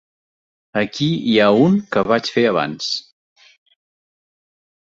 Aquí 0.79 1.09
hi 1.31 1.35
ha 1.43 1.49
un 1.67 1.75
que 1.93 2.03
vaig 2.13 2.31
fer 2.37 2.47
abans! 2.55 2.89